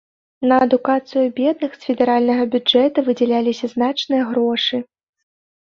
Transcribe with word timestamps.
На 0.51 0.55
адукацыю 0.65 1.25
бедных 1.39 1.75
з 1.75 1.81
федэральнага 1.91 2.43
бюджэта 2.55 2.97
выдзяляліся 3.11 3.65
значныя 3.75 4.23
грошы. 4.31 4.77